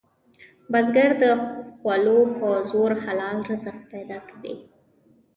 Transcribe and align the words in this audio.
بزګر 0.71 1.11
د 1.21 1.23
خولو 1.77 2.19
په 2.37 2.49
زور 2.69 2.91
حلال 3.03 3.37
رزق 3.49 3.77
پیدا 3.91 4.17
کوي 4.29 4.55